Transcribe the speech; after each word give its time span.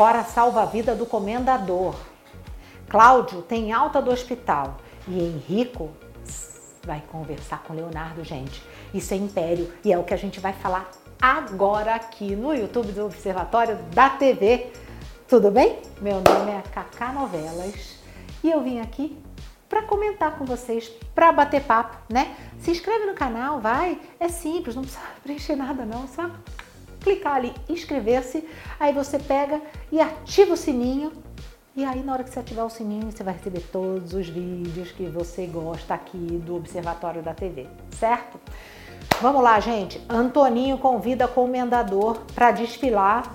Cora 0.00 0.24
salva 0.24 0.62
a 0.62 0.64
vida 0.64 0.94
do 0.94 1.04
comendador. 1.04 1.94
Cláudio 2.88 3.42
tem 3.42 3.70
alta 3.70 4.00
do 4.00 4.10
hospital 4.10 4.78
e 5.06 5.20
Henrico 5.20 5.90
vai 6.86 7.02
conversar 7.12 7.62
com 7.64 7.74
Leonardo, 7.74 8.24
gente. 8.24 8.62
Isso 8.94 9.12
é 9.12 9.18
império 9.18 9.70
e 9.84 9.92
é 9.92 9.98
o 9.98 10.02
que 10.02 10.14
a 10.14 10.16
gente 10.16 10.40
vai 10.40 10.54
falar 10.54 10.90
agora 11.20 11.94
aqui 11.94 12.34
no 12.34 12.54
YouTube 12.54 12.92
do 12.92 13.04
Observatório 13.04 13.76
da 13.94 14.08
TV. 14.08 14.72
Tudo 15.28 15.50
bem? 15.50 15.78
Meu 16.00 16.14
nome 16.14 16.50
é 16.50 16.62
Cacá 16.72 17.12
Novelas 17.12 17.98
e 18.42 18.50
eu 18.50 18.62
vim 18.62 18.80
aqui 18.80 19.22
para 19.68 19.82
comentar 19.82 20.38
com 20.38 20.46
vocês, 20.46 20.88
para 21.14 21.30
bater 21.30 21.62
papo, 21.64 21.98
né? 22.08 22.34
Se 22.58 22.70
inscreve 22.70 23.04
no 23.04 23.12
canal, 23.12 23.60
vai. 23.60 24.00
É 24.18 24.30
simples, 24.30 24.74
não 24.74 24.82
precisa 24.82 25.04
preencher 25.22 25.56
nada 25.56 25.84
não, 25.84 26.08
só 26.08 26.30
clicar 27.00 27.36
ali, 27.36 27.54
inscrever-se. 27.68 28.46
Aí 28.78 28.92
você 28.92 29.18
pega 29.18 29.60
e 29.90 30.00
ativa 30.00 30.54
o 30.54 30.56
sininho 30.56 31.12
e 31.76 31.84
aí, 31.84 32.02
na 32.02 32.12
hora 32.12 32.24
que 32.24 32.30
você 32.30 32.40
ativar 32.40 32.66
o 32.66 32.70
sininho, 32.70 33.12
você 33.12 33.22
vai 33.22 33.32
receber 33.32 33.60
todos 33.70 34.12
os 34.12 34.28
vídeos 34.28 34.90
que 34.90 35.06
você 35.06 35.46
gosta 35.46 35.94
aqui 35.94 36.18
do 36.18 36.56
Observatório 36.56 37.22
da 37.22 37.32
TV, 37.32 37.68
certo? 37.92 38.40
Vamos 39.22 39.40
lá, 39.40 39.60
gente. 39.60 40.04
Antoninho 40.08 40.78
convida 40.78 41.28
comendador 41.28 42.18
para 42.34 42.50
desfilar 42.50 43.32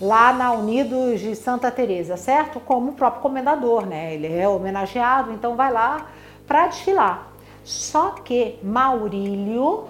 lá 0.00 0.32
na 0.32 0.52
Unidos 0.52 1.20
de 1.20 1.36
Santa 1.36 1.70
Teresa, 1.70 2.16
certo? 2.16 2.60
Como 2.60 2.92
o 2.92 2.94
próprio 2.94 3.20
comendador, 3.20 3.84
né? 3.84 4.14
Ele 4.14 4.32
é 4.32 4.48
homenageado, 4.48 5.30
então 5.30 5.54
vai 5.54 5.70
lá 5.70 6.08
para 6.46 6.68
desfilar. 6.68 7.30
Só 7.62 8.12
que 8.12 8.58
Maurílio 8.62 9.84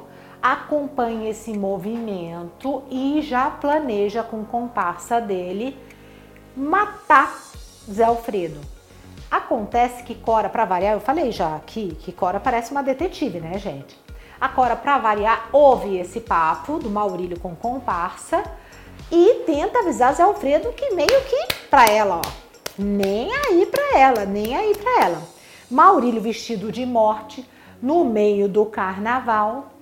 acompanha 0.53 1.29
esse 1.29 1.53
movimento 1.53 2.85
e 2.89 3.21
já 3.21 3.51
planeja 3.51 4.23
com 4.23 4.45
comparsa 4.45 5.21
dele 5.21 5.77
matar 6.57 7.37
Zé 7.91 8.05
Alfredo. 8.05 8.61
Acontece 9.29 10.05
que 10.05 10.15
Cora, 10.15 10.49
para 10.49 10.65
variar, 10.65 10.95
eu 10.95 11.01
falei 11.01 11.33
já 11.33 11.57
aqui 11.57 11.97
que 12.01 12.13
Cora 12.13 12.39
parece 12.39 12.71
uma 12.71 12.83
detetive, 12.83 13.41
né, 13.41 13.59
gente? 13.59 13.99
A 14.41 14.49
Cora, 14.49 14.77
para 14.77 14.99
variar, 14.99 15.49
ouve 15.53 15.99
esse 15.99 16.21
papo 16.21 16.79
do 16.79 16.89
Maurílio 16.89 17.41
com 17.41 17.57
comparsa 17.57 18.45
e 19.11 19.43
tenta 19.47 19.81
avisar 19.81 20.15
Zé 20.15 20.23
Alfredo 20.23 20.73
que 20.73 20.95
meio 20.95 21.09
que 21.09 21.55
para 21.69 21.87
ela, 21.87 22.21
ó, 22.25 22.31
nem 22.79 23.35
aí 23.35 23.67
para 23.67 23.99
ela, 23.99 24.25
nem 24.25 24.57
aí 24.57 24.77
para 24.77 25.07
ela. 25.07 25.23
Maurílio 25.69 26.23
vestido 26.23 26.71
de 26.71 26.87
morte 26.87 27.45
no 27.83 28.05
meio 28.05 28.49
do 28.49 28.65
carnaval 28.65 29.73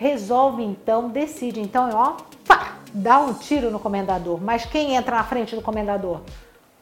resolve 0.00 0.64
então, 0.64 1.10
decide 1.10 1.60
então, 1.60 1.90
ó, 1.92 2.16
pá, 2.48 2.78
dá 2.94 3.18
um 3.18 3.34
tiro 3.34 3.70
no 3.70 3.78
comendador. 3.78 4.40
Mas 4.40 4.64
quem 4.64 4.96
entra 4.96 5.16
na 5.16 5.24
frente 5.24 5.54
do 5.54 5.60
comendador? 5.60 6.22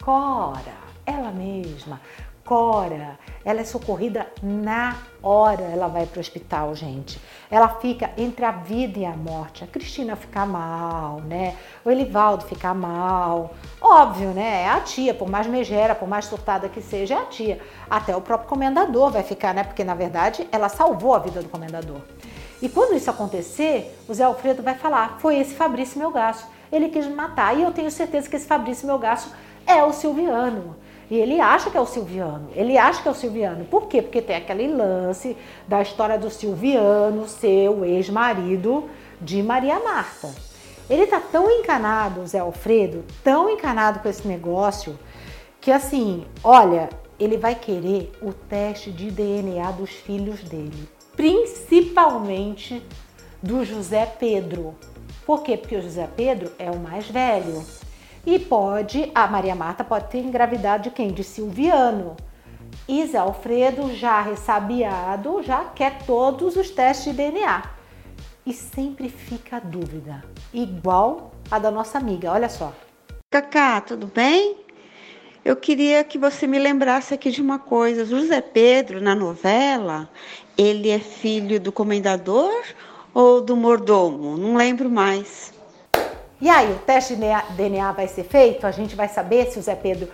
Cora, 0.01 0.79
ela 1.05 1.33
mesma. 1.33 2.01
Cora, 2.45 3.19
ela 3.45 3.61
é 3.61 3.65
socorrida 3.65 4.29
na 4.41 4.97
hora 5.21 5.65
ela 5.65 5.89
vai 5.89 6.07
para 6.07 6.19
o 6.19 6.21
hospital, 6.21 6.75
gente. 6.77 7.21
Ela 7.51 7.69
fica 7.69 8.11
entre 8.17 8.45
a 8.45 8.53
vida 8.53 9.01
e 9.01 9.05
a 9.05 9.17
morte. 9.17 9.65
A 9.65 9.67
Cristina 9.67 10.15
fica 10.15 10.47
mal, 10.47 11.21
né? 11.21 11.57
O 11.85 11.91
Elivaldo 11.91 12.45
fica 12.45 12.73
mal. 12.73 13.53
Óbvio, 13.81 14.29
né? 14.29 14.63
É 14.63 14.69
a 14.69 14.81
tia, 14.81 15.13
por 15.13 15.29
mais 15.29 15.47
megera, 15.49 15.95
por 15.95 16.09
mais 16.09 16.25
surtada 16.25 16.69
que 16.69 16.81
seja, 16.81 17.17
é 17.17 17.19
a 17.19 17.27
tia. 17.27 17.61
Até 17.91 18.17
o 18.17 18.21
próprio 18.21 18.49
comendador 18.49 19.11
vai 19.11 19.25
ficar, 19.25 19.53
né? 19.53 19.65
Porque 19.65 19.83
na 19.83 19.95
verdade 19.95 20.49
ela 20.53 20.69
salvou 20.69 21.15
a 21.15 21.19
vida 21.19 21.43
do 21.43 21.49
comendador. 21.49 22.01
E 22.61 22.69
quando 22.69 22.97
isso 22.97 23.11
acontecer, 23.11 23.97
o 24.09 24.15
Zé 24.15 24.25
Alfredo 24.25 24.63
vai 24.63 24.75
falar: 24.75 25.19
foi 25.21 25.39
esse 25.39 25.55
Fabrício 25.55 25.99
Melgaço. 25.99 26.47
Ele 26.71 26.89
quis 26.89 27.07
me 27.07 27.15
matar. 27.15 27.57
E 27.57 27.63
eu 27.63 27.73
tenho 27.73 27.91
certeza 27.91 28.29
que 28.29 28.37
esse 28.37 28.47
Fabrício 28.47 28.87
Melgaço 28.87 29.33
é 29.67 29.83
o 29.83 29.93
Silviano. 29.93 30.77
E 31.11 31.17
ele 31.17 31.41
acha 31.41 31.71
que 31.71 31.77
é 31.77 31.81
o 31.81 31.87
Silviano. 31.87 32.51
Ele 32.55 32.77
acha 32.77 33.01
que 33.01 33.09
é 33.09 33.11
o 33.11 33.15
Silviano. 33.15 33.65
Por 33.65 33.87
quê? 33.87 34.03
Porque 34.03 34.21
tem 34.21 34.37
aquele 34.37 34.69
lance 34.69 35.37
da 35.67 35.81
história 35.81 36.19
do 36.19 36.29
Silviano 36.29 37.27
ser 37.27 37.71
o 37.71 37.85
ex-marido 37.85 38.89
de 39.21 39.43
Maria 39.43 39.81
Marta. 39.81 40.29
Ele 40.89 41.07
tá 41.07 41.21
tão 41.21 41.51
encanado, 41.51 42.27
Zé 42.27 42.39
Alfredo, 42.39 43.05
tão 43.23 43.49
encanado 43.49 44.01
com 44.01 44.09
esse 44.09 44.27
negócio, 44.27 44.99
que 45.61 45.71
assim, 45.71 46.27
olha, 46.43 46.89
ele 47.19 47.37
vai 47.37 47.55
querer 47.55 48.13
o 48.23 48.33
teste 48.33 48.91
de 48.91 49.11
DNA 49.11 49.71
dos 49.73 49.91
filhos 49.91 50.43
dele, 50.43 50.89
principalmente 51.17 52.83
do 53.43 53.65
José 53.65 54.07
Pedro. 54.07 54.75
Por 55.27 55.43
quê? 55.43 55.57
Porque 55.57 55.77
o 55.77 55.83
José 55.83 56.09
Pedro 56.17 56.53
é 56.59 56.71
o 56.71 56.79
mais 56.79 57.09
velho. 57.09 57.65
E 58.25 58.39
pode, 58.39 59.11
a 59.15 59.27
Maria 59.27 59.55
Marta 59.55 59.83
pode 59.83 60.09
ter 60.09 60.21
engravidado 60.21 60.85
de 60.85 60.91
quem? 60.91 61.13
De 61.13 61.25
Silviano. 61.25 62.17
E 62.87 63.07
Zé 63.07 63.19
Alfredo, 63.19 63.95
já 63.95 64.21
ressabiado, 64.21 65.43
já 65.43 65.65
quer 65.67 66.03
todos 66.05 66.57
os 66.57 66.71
testes 66.71 67.13
de 67.13 67.13
DNA. 67.13 67.63
E 68.47 68.53
sempre 68.53 69.09
fica 69.09 69.57
a 69.57 69.61
dúvida, 69.61 70.25
igual 70.53 71.33
a 71.51 71.59
da 71.59 71.71
nossa 71.71 71.99
amiga, 71.99 72.33
olha 72.33 72.49
só. 72.49 72.73
Cacá, 73.31 73.81
tudo 73.83 74.07
bem? 74.07 74.57
Eu 75.49 75.57
queria 75.57 76.05
que 76.05 76.19
você 76.19 76.47
me 76.47 76.59
lembrasse 76.59 77.15
aqui 77.15 77.31
de 77.31 77.41
uma 77.41 77.59
coisa. 77.59 78.05
José 78.05 78.39
Pedro, 78.39 79.01
na 79.01 79.15
novela, 79.15 80.07
ele 80.59 80.91
é 80.91 80.99
filho 80.99 81.59
do 81.59 81.73
comendador 81.73 82.53
ou 83.15 83.41
do 83.41 83.57
mordomo? 83.57 84.37
Não 84.37 84.59
lembro 84.59 84.91
mais. 84.91 85.55
E 86.39 86.51
aí, 86.51 86.71
o 86.71 86.79
teste 86.81 87.17
de 87.17 87.23
DNA 87.57 87.93
vai 87.93 88.07
ser 88.07 88.25
feito? 88.25 88.67
A 88.67 88.71
gente 88.71 88.95
vai 88.95 89.09
saber 89.09 89.51
se 89.51 89.59
o 89.59 89.63
Zé 89.63 89.75
Pedro 89.75 90.11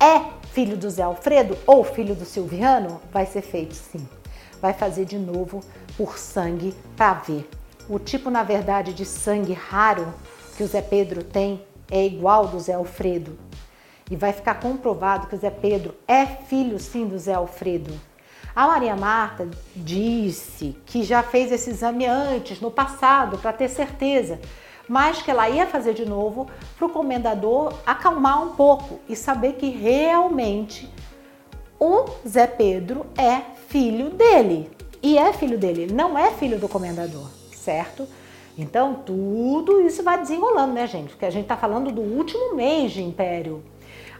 é 0.00 0.22
filho 0.54 0.74
do 0.74 0.88
Zé 0.88 1.02
Alfredo 1.02 1.58
ou 1.66 1.84
filho 1.84 2.14
do 2.14 2.24
Silviano? 2.24 2.98
Vai 3.12 3.26
ser 3.26 3.42
feito 3.42 3.74
sim. 3.74 4.08
Vai 4.58 4.72
fazer 4.72 5.04
de 5.04 5.18
novo 5.18 5.60
por 5.98 6.16
sangue 6.16 6.74
para 6.96 7.12
ver. 7.12 7.46
O 7.90 7.98
tipo, 7.98 8.30
na 8.30 8.42
verdade, 8.42 8.94
de 8.94 9.04
sangue 9.04 9.52
raro 9.52 10.14
que 10.56 10.62
o 10.62 10.66
Zé 10.66 10.80
Pedro 10.80 11.22
tem 11.22 11.62
é 11.90 12.06
igual 12.06 12.44
ao 12.44 12.48
do 12.48 12.58
Zé 12.58 12.72
Alfredo. 12.72 13.47
E 14.10 14.16
vai 14.16 14.32
ficar 14.32 14.54
comprovado 14.54 15.26
que 15.26 15.34
o 15.34 15.38
Zé 15.38 15.50
Pedro 15.50 15.94
é 16.06 16.26
filho 16.26 16.78
sim 16.78 17.06
do 17.06 17.18
Zé 17.18 17.34
Alfredo. 17.34 17.92
A 18.54 18.66
Maria 18.66 18.96
Marta 18.96 19.48
disse 19.76 20.76
que 20.86 21.02
já 21.02 21.22
fez 21.22 21.52
esse 21.52 21.70
exame 21.70 22.06
antes, 22.06 22.60
no 22.60 22.70
passado, 22.70 23.38
para 23.38 23.52
ter 23.52 23.68
certeza 23.68 24.40
mas 24.88 25.20
que 25.20 25.30
ela 25.30 25.48
ia 25.48 25.66
fazer 25.66 25.92
de 25.92 26.06
novo 26.06 26.48
para 26.76 26.86
o 26.86 26.90
comendador 26.90 27.74
acalmar 27.84 28.42
um 28.42 28.56
pouco 28.56 28.98
e 29.08 29.14
saber 29.14 29.52
que 29.52 29.68
realmente 29.68 30.90
o 31.78 32.06
Zé 32.26 32.46
Pedro 32.46 33.06
é 33.16 33.42
filho 33.68 34.10
dele. 34.10 34.70
E 35.00 35.16
é 35.16 35.32
filho 35.32 35.58
dele, 35.58 35.92
não 35.92 36.18
é 36.18 36.32
filho 36.32 36.58
do 36.58 36.68
comendador, 36.68 37.28
certo? 37.52 38.08
Então 38.56 38.94
tudo 38.94 39.80
isso 39.82 40.02
vai 40.02 40.18
desenrolando, 40.18 40.72
né, 40.72 40.86
gente? 40.88 41.10
Porque 41.10 41.26
a 41.26 41.30
gente 41.30 41.46
tá 41.46 41.56
falando 41.56 41.92
do 41.92 42.00
último 42.00 42.56
mês 42.56 42.90
de 42.90 43.02
Império. 43.02 43.62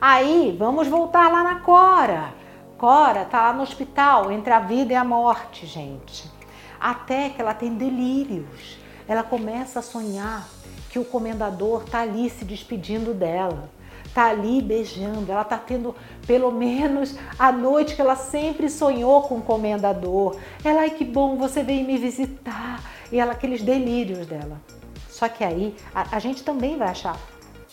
Aí 0.00 0.54
vamos 0.56 0.86
voltar 0.86 1.28
lá 1.28 1.42
na 1.42 1.60
Cora. 1.60 2.32
Cora 2.76 3.25
tá 3.25 3.48
lá 3.48 3.53
no 3.53 3.64
hospital, 3.64 4.31
entre 4.31 4.53
a 4.53 4.60
vida 4.60 4.92
e 4.92 4.97
a 4.97 5.03
morte, 5.03 5.66
gente. 5.66 6.31
Até 6.78 7.31
que 7.31 7.41
ela 7.41 7.53
tem 7.53 7.75
delírios. 7.75 8.78
Ela 9.08 9.25
começa 9.25 9.81
a 9.81 9.82
sonhar 9.82 10.47
que 10.88 11.00
o 11.00 11.04
comendador 11.04 11.82
tá 11.82 12.03
ali 12.03 12.31
se 12.31 12.44
despedindo 12.44 13.12
dela, 13.12 13.69
tá 14.14 14.26
ali 14.26 14.62
beijando, 14.62 15.32
ela 15.32 15.42
tá 15.42 15.58
tendo 15.58 15.97
pelo 16.26 16.53
menos 16.53 17.19
a 17.37 17.50
noite 17.50 17.97
que 17.97 18.00
ela 18.00 18.14
sempre 18.14 18.70
sonhou 18.70 19.22
com 19.22 19.38
o 19.38 19.42
comendador. 19.42 20.37
Ela, 20.62 20.82
ai 20.82 20.90
que 20.90 21.05
bom, 21.05 21.37
você 21.37 21.64
veio 21.64 21.84
me 21.84 21.99
visitar. 21.99 22.81
E 23.11 23.19
ela, 23.19 23.32
aqueles 23.32 23.62
delírios 23.62 24.26
dela. 24.28 24.61
Só 25.08 25.28
que 25.28 25.43
aí 25.43 25.75
a, 25.93 26.17
a 26.17 26.19
gente 26.20 26.44
também 26.44 26.76
vai 26.76 26.88
achar 26.88 27.17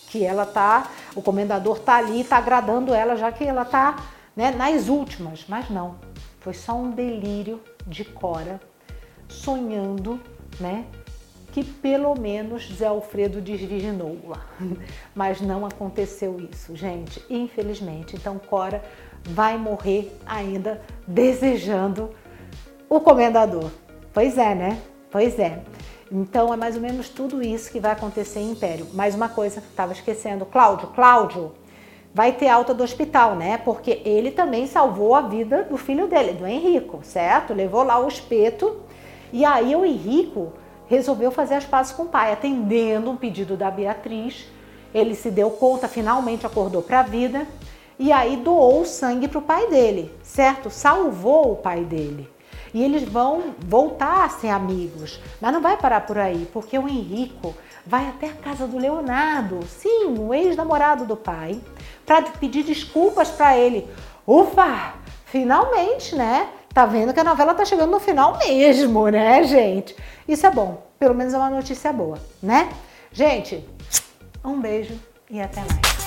que 0.08 0.24
ela 0.24 0.46
tá, 0.46 0.90
o 1.14 1.22
comendador 1.22 1.78
tá 1.78 1.96
ali, 1.96 2.24
tá 2.24 2.36
agradando 2.38 2.94
ela, 2.94 3.16
já 3.16 3.30
que 3.32 3.44
ela 3.44 3.64
tá 3.64 3.96
né, 4.34 4.50
nas 4.50 4.88
últimas. 4.88 5.44
Mas 5.48 5.68
não, 5.70 5.96
foi 6.40 6.54
só 6.54 6.74
um 6.74 6.90
delírio 6.90 7.60
de 7.86 8.04
Cora 8.04 8.60
sonhando, 9.28 10.20
né, 10.60 10.86
que 11.52 11.64
pelo 11.64 12.14
menos 12.14 12.70
Zé 12.72 12.86
Alfredo 12.86 13.40
desvirginou 13.40 14.18
lá. 14.26 14.46
Mas 15.14 15.40
não 15.40 15.64
aconteceu 15.64 16.38
isso, 16.52 16.76
gente, 16.76 17.22
infelizmente. 17.30 18.14
Então 18.14 18.38
Cora 18.38 18.84
vai 19.24 19.56
morrer 19.56 20.14
ainda 20.26 20.82
desejando 21.06 22.10
o 22.88 23.00
comendador. 23.00 23.70
Pois 24.12 24.38
é, 24.38 24.54
né? 24.54 24.80
Pois 25.10 25.38
é. 25.38 25.62
Então 26.10 26.54
é 26.54 26.56
mais 26.56 26.76
ou 26.76 26.80
menos 26.80 27.08
tudo 27.08 27.42
isso 27.42 27.70
que 27.70 27.80
vai 27.80 27.92
acontecer 27.92 28.40
em 28.40 28.52
Império. 28.52 28.86
Mais 28.92 29.14
uma 29.14 29.28
coisa 29.28 29.60
que 29.60 29.68
estava 29.68 29.92
esquecendo, 29.92 30.46
Cláudio, 30.46 30.88
Cláudio 30.88 31.52
vai 32.14 32.32
ter 32.32 32.48
alta 32.48 32.72
do 32.72 32.82
hospital, 32.82 33.34
né? 33.34 33.58
Porque 33.58 34.00
ele 34.04 34.30
também 34.30 34.66
salvou 34.66 35.14
a 35.14 35.20
vida 35.20 35.64
do 35.64 35.76
filho 35.76 36.06
dele, 36.06 36.32
do 36.32 36.46
Henrico, 36.46 37.00
certo? 37.02 37.52
Levou 37.52 37.82
lá 37.82 37.98
o 37.98 38.08
espeto 38.08 38.76
e 39.32 39.44
aí 39.44 39.74
o 39.74 39.84
Henrico 39.84 40.52
resolveu 40.86 41.30
fazer 41.30 41.54
as 41.54 41.64
pazes 41.64 41.92
com 41.92 42.04
o 42.04 42.08
pai, 42.08 42.32
atendendo 42.32 43.10
um 43.10 43.16
pedido 43.16 43.56
da 43.56 43.70
Beatriz. 43.70 44.46
ele 44.94 45.14
se 45.14 45.30
deu 45.30 45.50
conta, 45.50 45.88
finalmente 45.88 46.46
acordou 46.46 46.80
para 46.80 47.00
a 47.00 47.02
vida 47.02 47.46
e 47.98 48.12
aí 48.12 48.36
doou 48.36 48.82
o 48.82 48.86
sangue 48.86 49.26
para 49.26 49.38
o 49.38 49.42
pai 49.42 49.68
dele, 49.68 50.14
certo? 50.22 50.70
Salvou 50.70 51.52
o 51.52 51.56
pai 51.56 51.84
dele. 51.84 52.35
E 52.72 52.82
eles 52.82 53.02
vão 53.02 53.54
voltar 53.58 54.24
a 54.24 54.28
ser 54.28 54.48
amigos. 54.48 55.20
Mas 55.40 55.52
não 55.52 55.60
vai 55.60 55.76
parar 55.76 56.02
por 56.02 56.18
aí, 56.18 56.48
porque 56.52 56.78
o 56.78 56.88
Henrico 56.88 57.54
vai 57.86 58.08
até 58.08 58.28
a 58.28 58.34
casa 58.34 58.66
do 58.66 58.78
Leonardo, 58.78 59.60
sim, 59.66 60.16
o 60.18 60.34
ex-namorado 60.34 61.04
do 61.04 61.16
pai, 61.16 61.60
para 62.04 62.22
pedir 62.22 62.64
desculpas 62.64 63.30
para 63.30 63.56
ele. 63.56 63.88
Ufa! 64.26 64.94
Finalmente, 65.26 66.14
né? 66.14 66.48
Tá 66.72 66.86
vendo 66.86 67.12
que 67.12 67.20
a 67.20 67.24
novela 67.24 67.54
tá 67.54 67.64
chegando 67.64 67.90
no 67.90 68.00
final 68.00 68.38
mesmo, 68.38 69.08
né, 69.08 69.42
gente? 69.44 69.96
Isso 70.26 70.46
é 70.46 70.50
bom. 70.50 70.82
Pelo 70.98 71.14
menos 71.14 71.34
é 71.34 71.38
uma 71.38 71.50
notícia 71.50 71.92
boa, 71.92 72.18
né? 72.42 72.68
Gente, 73.12 73.66
um 74.44 74.60
beijo 74.60 74.94
e 75.30 75.40
até 75.40 75.60
mais. 75.60 76.05